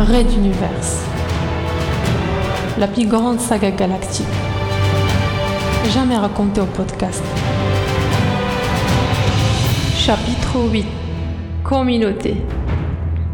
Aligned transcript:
Red 0.00 0.32
Universe. 0.32 1.04
La 2.78 2.88
plus 2.88 3.06
grande 3.06 3.38
saga 3.38 3.70
galactique. 3.70 4.24
Jamais 5.92 6.16
racontée 6.16 6.62
au 6.62 6.64
podcast. 6.64 7.22
Chapitre 9.94 10.56
8. 10.72 10.86
Communauté. 11.62 12.36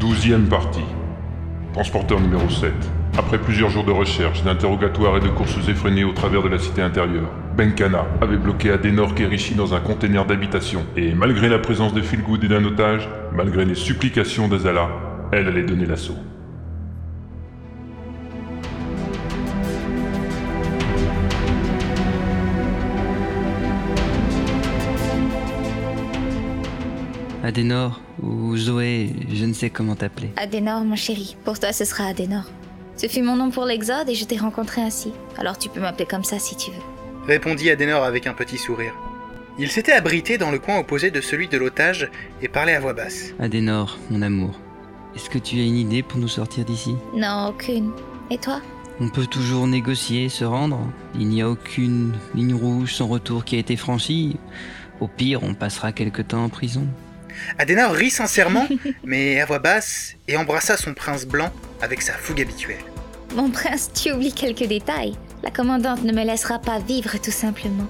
Douzième 0.01 0.49
partie. 0.49 0.81
Transporteur 1.73 2.19
numéro 2.19 2.51
7. 2.51 2.73
Après 3.17 3.39
plusieurs 3.39 3.71
jours 3.71 3.85
de 3.85 3.93
recherche, 3.93 4.43
d'interrogatoires 4.43 5.19
et 5.19 5.21
de 5.21 5.29
courses 5.29 5.69
effrénées 5.69 6.03
au 6.03 6.13
travers 6.13 6.43
de 6.43 6.49
la 6.49 6.59
cité 6.59 6.83
intérieure, 6.83 7.31
Benkana 7.57 8.07
avait 8.21 8.39
bloqué 8.39 8.73
Adenor 8.73 9.15
Kerishi 9.15 9.55
dans 9.55 9.73
un 9.73 9.81
conteneur 9.81 10.27
d'habitation. 10.27 10.85
Et 10.97 11.15
malgré 11.15 11.49
la 11.49 11.61
présence 11.61 11.95
de 11.95 12.03
Philgood 12.03 12.43
et 12.43 12.49
d'un 12.49 12.65
otage, 12.65 13.09
malgré 13.33 13.65
les 13.65 13.77
supplications 13.77 14.49
d'Azala, 14.49 14.89
elle 15.31 15.47
allait 15.47 15.63
donner 15.63 15.87
l'assaut. 15.87 16.17
Adenor 27.47 28.01
ou 28.21 28.57
Zoé, 28.57 29.11
je 29.33 29.45
ne 29.45 29.53
sais 29.53 29.71
comment 29.71 29.95
t'appeler. 29.95 30.33
Adenor, 30.37 30.85
mon 30.85 30.97
chéri. 30.97 31.37
Pour 31.45 31.61
toi, 31.61 31.73
ce 31.73 31.85
sera 31.85 32.07
Adenor. 32.07 32.43
Ce 32.97 33.07
fut 33.07 33.23
mon 33.23 33.37
nom 33.37 33.51
pour 33.51 33.67
l'Exode 33.67 34.09
et 34.09 34.17
je 34.17 34.25
t'ai 34.25 34.37
rencontré 34.37 34.83
ainsi. 34.83 35.13
Alors 35.39 35.57
tu 35.57 35.69
peux 35.69 35.79
m'appeler 35.79 36.07
comme 36.07 36.25
ça 36.25 36.41
si 36.41 36.57
tu 36.57 36.73
veux. 36.73 36.83
Répondit 37.25 37.71
Adenor 37.71 38.03
avec 38.03 38.27
un 38.27 38.33
petit 38.33 38.59
sourire. 38.59 38.95
Il 39.61 39.71
s'était 39.71 39.93
abrité 39.93 40.39
dans 40.39 40.51
le 40.51 40.59
coin 40.59 40.81
opposé 40.81 41.13
de 41.13 41.21
celui 41.21 41.47
de 41.47 41.57
l'otage 41.57 42.11
et 42.43 42.49
parlait 42.49 42.75
à 42.75 42.81
voix 42.81 42.95
basse. 42.95 43.33
Adenor, 43.39 43.97
mon 44.11 44.23
amour, 44.23 44.59
est-ce 45.15 45.31
que 45.31 45.39
tu 45.39 45.61
as 45.61 45.65
une 45.65 45.77
idée 45.77 46.03
pour 46.03 46.19
nous 46.19 46.27
sortir 46.27 46.65
d'ici? 46.65 46.97
Non, 47.15 47.51
aucune. 47.51 47.93
Et 48.29 48.39
toi? 48.39 48.61
On 48.99 49.09
peut 49.09 49.27
toujours 49.27 49.69
négocier, 49.69 50.31
se 50.31 50.45
rendre. 50.45 50.81
Il 51.15 51.29
n'y 51.29 51.43
a 51.43 51.49
aucune 51.49 52.13
ligne 52.35 52.55
rouge 52.55 52.95
sans 52.95 53.07
retour 53.07 53.45
qui 53.45 53.55
a 53.55 53.61
été 53.61 53.77
franchie. 53.77 54.37
Au 54.99 55.07
pire, 55.07 55.45
on 55.45 55.55
passera 55.55 55.93
quelque 55.93 56.23
temps 56.23 56.43
en 56.43 56.49
prison. 56.49 56.89
Adenor 57.59 57.93
rit 57.93 58.11
sincèrement, 58.11 58.67
mais 59.05 59.41
à 59.41 59.47
voix 59.47 59.59
basse, 59.59 60.15
et 60.29 60.37
embrassa 60.37 60.77
son 60.77 60.95
prince 60.95 61.27
blanc 61.27 61.53
avec 61.81 62.03
sa 62.03 62.13
fougue 62.13 62.41
habituelle. 62.41 62.85
Mon 63.35 63.51
prince, 63.51 63.91
tu 63.95 64.13
oublies 64.13 64.33
quelques 64.33 64.67
détails. 64.67 65.17
La 65.43 65.51
commandante 65.51 66.03
ne 66.03 66.13
me 66.13 66.25
laissera 66.25 66.59
pas 66.59 66.79
vivre 66.79 67.21
tout 67.21 67.31
simplement. 67.31 67.87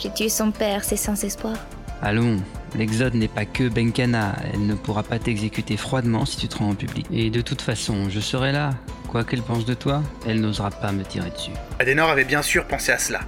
J'ai 0.00 0.12
tué 0.12 0.28
son 0.28 0.50
père, 0.50 0.84
c'est 0.84 0.96
sans 0.96 1.22
espoir. 1.24 1.56
Allons, 2.02 2.36
l'exode 2.76 3.14
n'est 3.14 3.28
pas 3.28 3.44
que 3.44 3.68
Benkana. 3.68 4.36
Elle 4.52 4.66
ne 4.66 4.74
pourra 4.74 5.02
pas 5.02 5.18
t'exécuter 5.18 5.76
froidement 5.76 6.26
si 6.26 6.36
tu 6.36 6.48
te 6.48 6.58
rends 6.58 6.70
en 6.70 6.74
public. 6.74 7.06
Et 7.10 7.30
de 7.30 7.40
toute 7.40 7.62
façon, 7.62 8.10
je 8.10 8.20
serai 8.20 8.52
là. 8.52 8.70
Quoi 9.08 9.24
qu'elle 9.24 9.42
pense 9.42 9.64
de 9.64 9.74
toi, 9.74 10.02
elle 10.26 10.40
n'osera 10.40 10.70
pas 10.70 10.92
me 10.92 11.04
tirer 11.04 11.30
dessus. 11.30 11.52
Adenor 11.78 12.10
avait 12.10 12.24
bien 12.24 12.42
sûr 12.42 12.66
pensé 12.66 12.92
à 12.92 12.98
cela, 12.98 13.20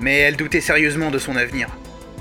mais 0.00 0.18
elle 0.18 0.36
doutait 0.36 0.60
sérieusement 0.60 1.10
de 1.10 1.18
son 1.18 1.36
avenir. 1.36 1.68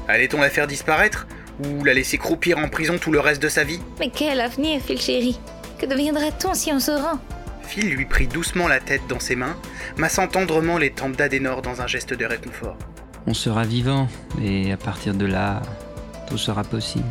Allait-on 0.08 0.42
la 0.42 0.50
faire 0.50 0.68
disparaître? 0.68 1.26
Ou 1.64 1.84
la 1.84 1.94
laisser 1.94 2.18
croupir 2.18 2.58
en 2.58 2.70
prison 2.70 2.98
tout 2.98 3.12
le 3.12 3.20
reste 3.20 3.42
de 3.42 3.50
sa 3.50 3.64
vie 3.64 3.80
Mais 4.00 4.10
quel 4.14 4.42
avenir, 4.42 4.82
Phil 4.82 5.00
chéri 5.00 5.40
Que 5.80 5.86
deviendra-t-on 5.86 6.54
si 6.54 6.72
on 6.72 6.80
se 6.80 6.92
rend 6.92 7.20
Phil 7.64 7.90
lui 7.90 8.06
prit 8.06 8.28
doucement 8.28 8.68
la 8.68 8.80
tête 8.80 9.02
dans 9.08 9.20
ses 9.20 9.36
mains, 9.36 9.56
massant 9.98 10.28
tendrement 10.28 10.78
les 10.78 10.92
tempes 10.92 11.16
d'Adenor 11.16 11.62
dans 11.62 11.82
un 11.82 11.88
geste 11.88 12.14
de 12.14 12.26
réconfort. 12.26 12.78
On 13.26 13.34
sera 13.34 13.64
vivant, 13.64 14.08
et 14.42 14.72
à 14.74 14.78
partir 14.78 15.14
de 15.14 15.26
là, 15.26 15.62
tout 16.28 16.38
sera 16.38 16.64
possible. 16.64 17.06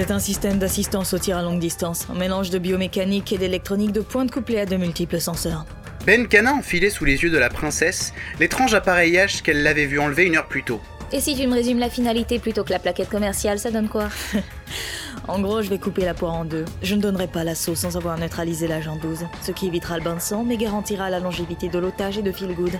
C'est 0.00 0.12
un 0.12 0.18
système 0.18 0.58
d'assistance 0.58 1.12
au 1.12 1.18
tir 1.18 1.36
à 1.36 1.42
longue 1.42 1.60
distance, 1.60 2.06
un 2.10 2.18
mélange 2.18 2.48
de 2.48 2.58
biomécanique 2.58 3.34
et 3.34 3.36
d'électronique 3.36 3.92
de 3.92 4.00
pointe 4.00 4.30
couplée 4.30 4.58
à 4.58 4.64
de 4.64 4.78
multiples 4.78 5.20
senseurs. 5.20 5.66
Ben 6.06 6.26
Cana 6.26 6.54
enfilait 6.54 6.88
sous 6.88 7.04
les 7.04 7.22
yeux 7.22 7.28
de 7.28 7.36
la 7.36 7.50
princesse 7.50 8.14
l'étrange 8.38 8.72
appareillage 8.72 9.42
qu'elle 9.42 9.62
l'avait 9.62 9.84
vu 9.84 10.00
enlever 10.00 10.24
une 10.24 10.36
heure 10.36 10.48
plus 10.48 10.62
tôt. 10.62 10.80
Et 11.12 11.20
si 11.20 11.36
tu 11.36 11.46
me 11.46 11.52
résumes 11.52 11.78
la 11.78 11.90
finalité 11.90 12.38
plutôt 12.38 12.64
que 12.64 12.70
la 12.70 12.78
plaquette 12.78 13.10
commerciale, 13.10 13.58
ça 13.58 13.70
donne 13.70 13.90
quoi? 13.90 14.08
En 15.28 15.38
gros, 15.38 15.60
je 15.60 15.68
vais 15.68 15.78
couper 15.78 16.06
la 16.06 16.14
poire 16.14 16.32
en 16.32 16.46
deux. 16.46 16.64
Je 16.82 16.94
ne 16.94 17.02
donnerai 17.02 17.26
pas 17.26 17.44
l'assaut 17.44 17.74
sans 17.74 17.98
avoir 17.98 18.16
neutralisé 18.16 18.66
l'agent 18.66 18.96
12, 18.96 19.26
ce 19.42 19.52
qui 19.52 19.66
évitera 19.66 19.98
le 19.98 20.02
bain 20.02 20.14
de 20.14 20.20
sang 20.20 20.44
mais 20.44 20.56
garantira 20.56 21.10
la 21.10 21.20
longévité 21.20 21.68
de 21.68 21.78
l'otage 21.78 22.16
et 22.16 22.22
de 22.22 22.32
Feel 22.32 22.54
Good. 22.54 22.78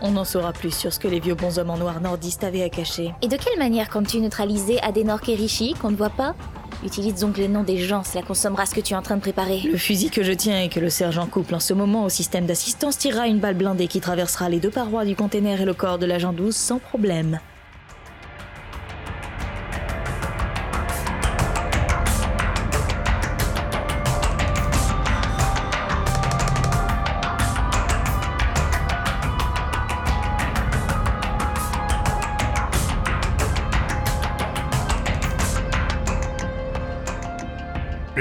On 0.00 0.16
en 0.16 0.24
saura 0.24 0.54
plus 0.54 0.74
sur 0.74 0.90
ce 0.90 0.98
que 0.98 1.06
les 1.06 1.20
vieux 1.20 1.34
bonshommes 1.34 1.70
en 1.70 1.76
noir 1.76 2.00
nordistes 2.00 2.44
avaient 2.44 2.62
à 2.62 2.70
cacher. 2.70 3.12
Et 3.20 3.28
de 3.28 3.36
quelle 3.36 3.58
manière 3.58 3.90
comptes-tu 3.90 4.20
neutraliser 4.20 4.80
Adenor 4.82 5.20
Kerishi, 5.20 5.74
qu'on 5.74 5.90
ne 5.90 5.96
voit 5.96 6.08
pas? 6.08 6.34
Utilise 6.84 7.14
donc 7.20 7.38
les 7.38 7.48
noms 7.48 7.62
des 7.62 7.78
gens, 7.78 8.02
cela 8.02 8.22
consommera 8.22 8.66
ce 8.66 8.74
que 8.74 8.80
tu 8.80 8.92
es 8.92 8.96
en 8.96 9.02
train 9.02 9.16
de 9.16 9.20
préparer. 9.20 9.60
Le 9.60 9.78
fusil 9.78 10.10
que 10.10 10.22
je 10.22 10.32
tiens 10.32 10.62
et 10.62 10.68
que 10.68 10.80
le 10.80 10.90
sergent 10.90 11.26
couple 11.26 11.54
en 11.54 11.60
ce 11.60 11.74
moment 11.74 12.04
au 12.04 12.08
système 12.08 12.46
d'assistance 12.46 12.98
tirera 12.98 13.28
une 13.28 13.38
balle 13.38 13.54
blindée 13.54 13.86
qui 13.86 14.00
traversera 14.00 14.48
les 14.48 14.58
deux 14.58 14.70
parois 14.70 15.04
du 15.04 15.14
container 15.14 15.60
et 15.60 15.64
le 15.64 15.74
corps 15.74 15.98
de 15.98 16.06
l'agent 16.06 16.32
12 16.32 16.54
sans 16.54 16.78
problème. 16.78 17.38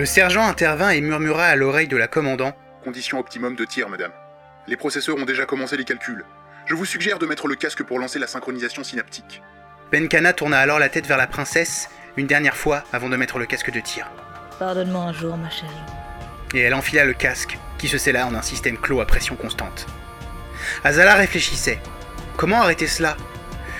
Le 0.02 0.08
sergent 0.08 0.48
intervint 0.48 0.90
et 0.90 1.00
murmura 1.00 1.46
à 1.46 1.56
l'oreille 1.56 1.88
de 1.88 1.96
la 1.96 2.08
commandant 2.08 2.56
Condition 2.84 3.20
optimum 3.20 3.56
de 3.56 3.66
tir, 3.66 3.88
madame. 3.88 4.10
Les 4.68 4.76
processeurs 4.76 5.16
ont 5.16 5.26
déjà 5.26 5.46
commencé 5.46 5.78
les 5.78 5.84
calculs. 5.84 6.26
Je 6.66 6.74
vous 6.74 6.86
suggère 6.86 7.20
de 7.20 7.28
mettre 7.28 7.48
le 7.48 7.54
casque 7.54 7.84
pour 7.84 8.00
lancer 8.00 8.18
la 8.18 8.26
synchronisation 8.26 8.84
synaptique. 8.84 9.44
Benkana 9.92 10.34
tourna 10.34 10.58
alors 10.58 10.80
la 10.80 10.90
tête 10.90 11.06
vers 11.06 11.20
la 11.20 11.28
princesse 11.28 11.88
une 12.18 12.26
dernière 12.26 12.58
fois 12.58 12.84
avant 12.92 13.10
de 13.10 13.16
mettre 13.16 13.38
le 13.38 13.46
casque 13.46 13.70
de 13.70 13.80
tir. 13.80 14.10
Pardonne-moi 14.58 15.04
un 15.04 15.14
jour, 15.14 15.38
ma 15.38 15.52
chérie. 15.52 15.70
Et 16.56 16.62
elle 16.62 16.74
enfila 16.74 17.06
le 17.06 17.14
casque, 17.14 17.60
qui 17.78 17.88
se 17.88 18.00
scella 18.00 18.26
en 18.26 18.34
un 18.34 18.42
système 18.42 18.80
clos 18.80 19.02
à 19.02 19.06
pression 19.06 19.36
constante. 19.36 19.86
Azala 20.84 21.14
réfléchissait. 21.14 21.80
Comment 22.38 22.64
arrêter 22.64 22.88
cela? 22.88 23.18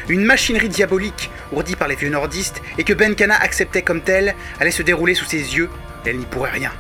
Une 0.10 0.24
machinerie 0.24 0.70
diabolique, 0.70 1.32
ourdie 1.52 1.76
par 1.76 1.88
les 1.88 1.96
vieux 1.96 2.10
nordistes, 2.10 2.62
et 2.78 2.84
que 2.84 2.94
Benkana 2.94 3.36
acceptait 3.36 3.82
comme 3.82 4.02
telle, 4.02 4.36
allait 4.60 4.72
se 4.72 4.84
dérouler 4.84 5.16
sous 5.16 5.26
ses 5.26 5.56
yeux, 5.56 5.70
elle 6.06 6.18
n'y 6.18 6.26
pourrait 6.26 6.52
rien. 6.52 6.72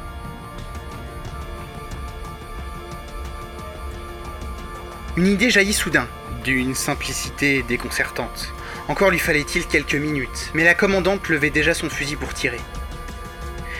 Une 5.17 5.27
idée 5.27 5.49
jaillit 5.49 5.73
soudain, 5.73 6.07
d'une 6.43 6.73
simplicité 6.73 7.63
déconcertante. 7.63 8.53
Encore 8.87 9.11
lui 9.11 9.19
fallait-il 9.19 9.67
quelques 9.67 9.95
minutes, 9.95 10.51
mais 10.53 10.63
la 10.63 10.73
commandante 10.73 11.29
levait 11.29 11.49
déjà 11.49 11.73
son 11.73 11.89
fusil 11.89 12.15
pour 12.15 12.33
tirer. 12.33 12.61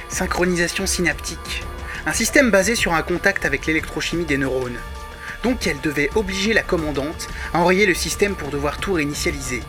Synchronisation 0.10 0.86
synaptique. 0.86 1.64
Un 2.06 2.14
système 2.14 2.52
basé 2.52 2.76
sur 2.76 2.94
un 2.94 3.02
contact 3.02 3.46
avec 3.46 3.66
l'électrochimie 3.66 4.26
des 4.26 4.38
neurones. 4.38 4.80
Donc 5.44 5.66
elle 5.68 5.82
devait 5.82 6.10
obliger 6.16 6.54
la 6.54 6.64
commandante 6.64 7.28
à 7.54 7.60
enrayer 7.60 7.86
le 7.86 7.94
système 7.94 8.36
pour 8.36 8.50
devoir 8.50 8.78
tout 8.78 8.94
réinitialiser. 8.94 9.62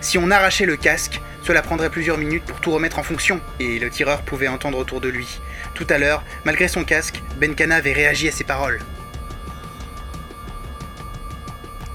Si 0.00 0.18
on 0.18 0.30
arrachait 0.30 0.66
le 0.66 0.76
casque, 0.76 1.20
cela 1.42 1.62
prendrait 1.62 1.90
plusieurs 1.90 2.18
minutes 2.18 2.44
pour 2.44 2.60
tout 2.60 2.70
remettre 2.70 2.98
en 2.98 3.02
fonction, 3.02 3.40
et 3.58 3.78
le 3.78 3.90
tireur 3.90 4.22
pouvait 4.22 4.48
entendre 4.48 4.78
autour 4.78 5.00
de 5.00 5.08
lui. 5.08 5.40
Tout 5.74 5.86
à 5.90 5.98
l'heure, 5.98 6.22
malgré 6.44 6.68
son 6.68 6.84
casque, 6.84 7.22
Benkana 7.38 7.76
avait 7.76 7.92
réagi 7.92 8.28
à 8.28 8.32
ses 8.32 8.44
paroles. 8.44 8.80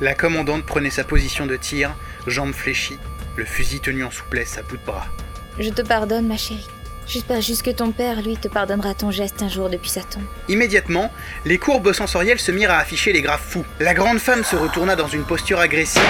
La 0.01 0.13
commandante 0.13 0.65
prenait 0.65 0.89
sa 0.89 1.03
position 1.03 1.45
de 1.45 1.55
tir, 1.55 1.95
jambes 2.27 2.53
fléchies, 2.53 2.99
le 3.37 3.45
fusil 3.45 3.79
tenu 3.79 4.03
en 4.03 4.11
souplesse 4.11 4.57
à 4.57 4.61
bout 4.61 4.77
de 4.77 4.85
bras. 4.85 5.07
Je 5.57 5.69
te 5.69 5.81
pardonne, 5.81 6.27
ma 6.27 6.37
chérie. 6.37 6.67
J'espère 7.07 7.41
juste 7.41 7.61
que 7.61 7.69
ton 7.69 7.91
père, 7.91 8.21
lui, 8.21 8.35
te 8.35 8.47
pardonnera 8.47 8.95
ton 8.95 9.11
geste 9.11 9.43
un 9.43 9.49
jour 9.49 9.69
depuis 9.69 9.89
sa 9.89 10.01
tombe. 10.01 10.23
Immédiatement, 10.49 11.11
les 11.45 11.59
courbes 11.59 11.93
sensorielles 11.93 12.39
se 12.39 12.51
mirent 12.51 12.71
à 12.71 12.79
afficher 12.79 13.13
les 13.13 13.21
graphes 13.21 13.45
fous. 13.47 13.65
La 13.79 13.93
grande 13.93 14.17
femme 14.17 14.43
se 14.43 14.55
retourna 14.55 14.95
dans 14.95 15.07
une 15.07 15.23
posture 15.23 15.59
agressive 15.59 16.01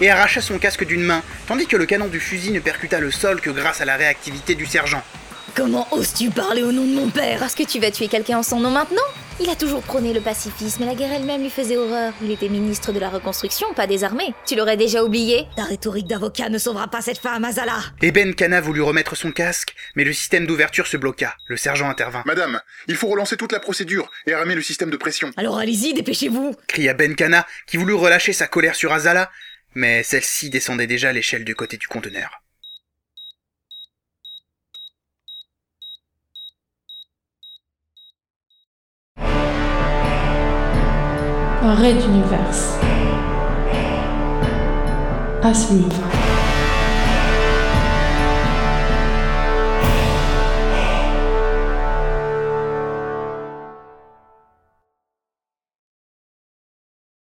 et 0.00 0.10
arracha 0.10 0.40
son 0.40 0.58
casque 0.58 0.86
d'une 0.86 1.02
main, 1.02 1.22
tandis 1.46 1.66
que 1.66 1.76
le 1.76 1.86
canon 1.86 2.06
du 2.06 2.18
fusil 2.18 2.50
ne 2.50 2.60
percuta 2.60 2.98
le 2.98 3.10
sol 3.10 3.40
que 3.40 3.50
grâce 3.50 3.80
à 3.80 3.84
la 3.84 3.96
réactivité 3.96 4.54
du 4.54 4.66
sergent. 4.66 5.02
Comment 5.54 5.86
oses-tu 5.92 6.30
parler 6.30 6.62
au 6.62 6.72
nom 6.72 6.84
de 6.84 6.94
mon 6.94 7.10
père? 7.10 7.38
Parce 7.38 7.54
que 7.54 7.62
tu 7.62 7.78
vas 7.78 7.90
tuer 7.90 8.08
quelqu'un 8.08 8.38
en 8.38 8.42
son 8.42 8.60
nom 8.60 8.70
maintenant? 8.70 9.02
Il 9.40 9.50
a 9.50 9.56
toujours 9.56 9.82
prôné 9.82 10.12
le 10.12 10.20
pacifisme 10.20 10.84
et 10.84 10.86
la 10.86 10.94
guerre 10.94 11.12
elle-même 11.12 11.42
lui 11.42 11.50
faisait 11.50 11.76
horreur. 11.76 12.12
Il 12.22 12.30
était 12.30 12.48
ministre 12.48 12.92
de 12.92 13.00
la 13.00 13.10
Reconstruction, 13.10 13.66
pas 13.74 13.88
des 13.88 14.04
armées. 14.04 14.32
Tu 14.46 14.54
l'aurais 14.54 14.76
déjà 14.76 15.02
oublié 15.02 15.46
Ta 15.56 15.64
rhétorique 15.64 16.06
d'avocat 16.06 16.48
ne 16.48 16.58
sauvera 16.58 16.86
pas 16.86 17.02
cette 17.02 17.18
femme, 17.18 17.44
Azala 17.44 17.80
Et 18.00 18.12
Ben 18.12 18.32
Kana 18.36 18.60
voulut 18.60 18.82
remettre 18.82 19.16
son 19.16 19.32
casque, 19.32 19.74
mais 19.96 20.04
le 20.04 20.12
système 20.12 20.46
d'ouverture 20.46 20.86
se 20.86 20.96
bloqua. 20.96 21.34
Le 21.48 21.56
sergent 21.56 21.90
intervint. 21.90 22.22
Madame, 22.26 22.60
il 22.86 22.94
faut 22.94 23.08
relancer 23.08 23.36
toute 23.36 23.50
la 23.50 23.58
procédure 23.58 24.08
et 24.28 24.36
ramer 24.36 24.54
le 24.54 24.62
système 24.62 24.90
de 24.90 24.96
pression. 24.96 25.32
Alors 25.36 25.58
allez-y, 25.58 25.94
dépêchez-vous 25.94 26.54
cria 26.68 26.94
Ben 26.94 27.16
Kana, 27.16 27.44
qui 27.66 27.76
voulut 27.76 27.94
relâcher 27.94 28.32
sa 28.32 28.46
colère 28.46 28.76
sur 28.76 28.92
Azala, 28.92 29.32
mais 29.74 30.04
celle-ci 30.04 30.48
descendait 30.48 30.86
déjà 30.86 31.08
à 31.08 31.12
l'échelle 31.12 31.44
du 31.44 31.56
côté 31.56 31.76
du 31.76 31.88
conteneur. 31.88 32.43
Un 41.66 41.76
d'univers. 41.94 42.78
À 45.42 45.54
suivre. 45.54 46.13